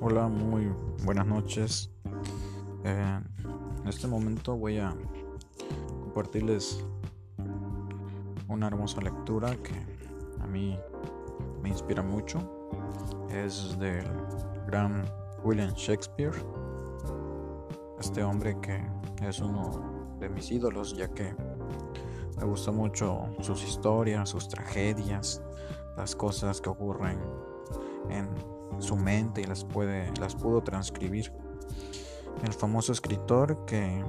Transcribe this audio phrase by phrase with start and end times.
[0.00, 0.72] Hola, muy
[1.02, 1.90] buenas noches.
[2.84, 3.20] Eh,
[3.82, 4.94] en este momento voy a
[6.04, 6.84] compartirles
[8.46, 9.74] una hermosa lectura que
[10.40, 10.78] a mí
[11.64, 12.38] me inspira mucho.
[13.28, 14.06] Es del
[14.68, 15.04] gran
[15.42, 16.36] William Shakespeare.
[17.98, 18.80] Este hombre que
[19.26, 21.34] es uno de mis ídolos ya que
[22.38, 25.42] me gusta mucho sus historias, sus tragedias,
[25.96, 27.18] las cosas que ocurren
[28.10, 28.28] en
[28.78, 31.32] su mente y las, puede, las pudo transcribir.
[32.44, 34.02] El famoso escritor que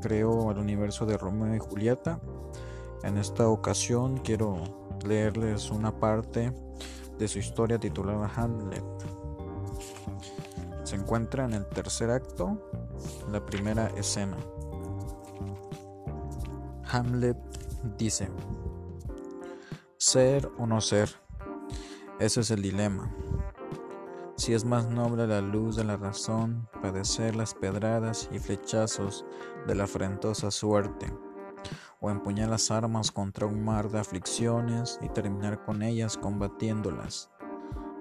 [0.00, 2.20] creó el universo de Romeo y Julieta.
[3.02, 4.62] En esta ocasión quiero
[5.04, 6.52] leerles una parte
[7.18, 8.84] de su historia titulada Hamlet.
[10.84, 12.70] Se encuentra en el tercer acto,
[13.30, 14.36] la primera escena.
[16.90, 17.36] Hamlet
[17.98, 18.28] dice,
[19.96, 21.10] ser o no ser,
[22.18, 23.10] ese es el dilema.
[24.36, 29.24] Si es más noble la luz de la razón, padecer las pedradas y flechazos
[29.66, 31.12] de la afrentosa suerte,
[32.00, 37.30] o empuñar las armas contra un mar de aflicciones y terminar con ellas combatiéndolas,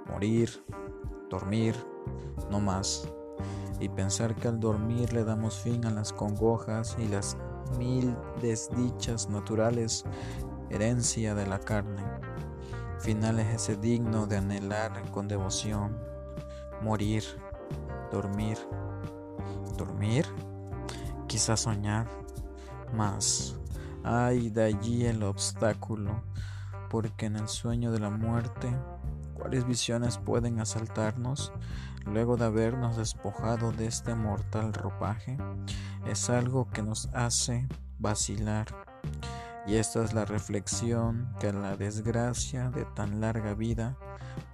[0.08, 0.64] morir,
[1.30, 1.76] dormir,
[2.52, 3.10] no más,
[3.80, 7.38] y pensar que al dormir le damos fin a las congojas y las
[7.78, 10.06] mil desdichas naturales,
[10.70, 12.04] herencia de la carne.
[13.00, 15.98] Final es ese digno de anhelar con devoción
[16.82, 17.24] morir,
[18.12, 18.58] dormir,
[19.78, 20.26] dormir,
[21.28, 22.08] quizás soñar,
[22.94, 23.56] más
[24.06, 26.22] hay de allí el obstáculo,
[26.92, 28.72] porque en el sueño de la muerte,
[29.34, 31.52] ¿cuáles visiones pueden asaltarnos
[32.06, 35.38] luego de habernos despojado de este mortal ropaje?
[36.06, 38.68] Es algo que nos hace vacilar.
[39.68, 43.98] Y esta es la reflexión que la desgracia de tan larga vida,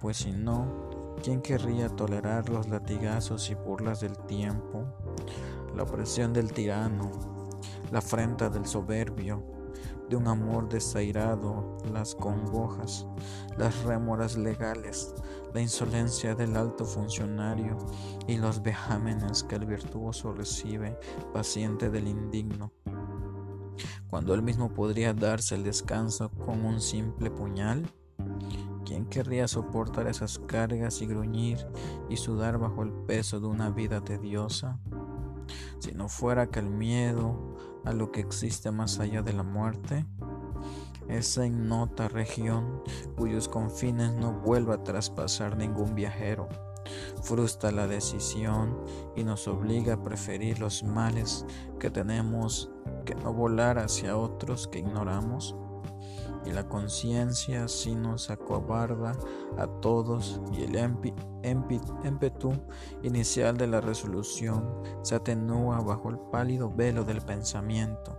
[0.00, 4.84] pues si no, ¿Quién querría tolerar los latigazos y burlas del tiempo,
[5.76, 7.12] la opresión del tirano,
[7.92, 9.44] la afrenta del soberbio,
[10.10, 13.06] de un amor desairado, las congojas,
[13.56, 15.14] las rémoras legales,
[15.54, 17.78] la insolencia del alto funcionario
[18.26, 20.98] y los vejámenes que el virtuoso recibe
[21.32, 22.72] paciente del indigno?
[24.08, 27.86] Cuando él mismo podría darse el descanso con un simple puñal,
[28.84, 31.66] ¿Quién querría soportar esas cargas y gruñir
[32.08, 34.78] y sudar bajo el peso de una vida tediosa?
[35.78, 40.04] Si no fuera que el miedo a lo que existe más allá de la muerte,
[41.08, 42.82] esa ignota región
[43.16, 46.48] cuyos confines no vuelva a traspasar ningún viajero,
[47.22, 48.78] frustra la decisión
[49.16, 51.46] y nos obliga a preferir los males
[51.78, 52.70] que tenemos
[53.04, 55.56] que no volar hacia otros que ignoramos
[56.44, 59.12] y la conciencia si nos acobarda
[59.58, 60.76] a todos y el
[61.44, 62.52] ímpetu
[63.02, 68.18] inicial de la resolución se atenúa bajo el pálido velo del pensamiento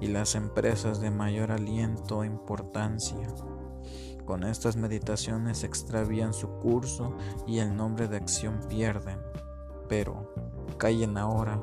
[0.00, 3.28] y las empresas de mayor aliento e importancia.
[4.24, 7.16] Con estas meditaciones extravían su curso
[7.46, 9.18] y el nombre de acción pierden,
[9.88, 10.32] pero
[10.78, 11.60] callen ahora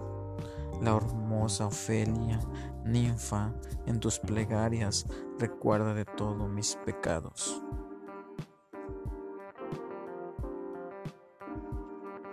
[0.83, 2.39] la hermosa Ofelia,
[2.83, 3.53] ninfa,
[3.85, 5.05] en tus plegarias
[5.39, 7.63] recuerda de todos mis pecados.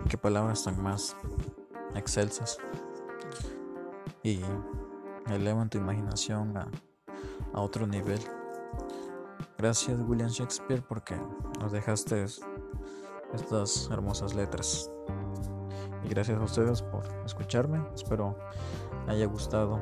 [0.09, 1.15] Qué palabras tan más
[1.95, 2.57] excelsas
[4.23, 4.41] y
[5.27, 6.69] elevan tu imaginación a,
[7.53, 8.19] a otro nivel.
[9.57, 11.15] Gracias William Shakespeare porque
[11.61, 12.25] nos dejaste
[13.33, 14.91] estas hermosas letras.
[16.03, 17.81] Y gracias a ustedes por escucharme.
[17.93, 18.37] Espero
[19.07, 19.79] haya gustado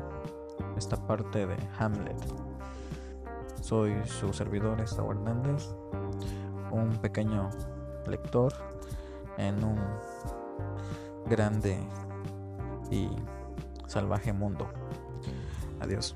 [0.77, 2.17] esta parte de Hamlet.
[3.61, 5.69] Soy su servidor, Estado Hernández,
[6.71, 7.49] un pequeño
[8.07, 8.53] lector
[9.37, 9.79] en un
[11.29, 11.79] grande
[12.89, 13.09] y
[13.87, 14.67] salvaje mundo.
[15.79, 16.15] Adiós.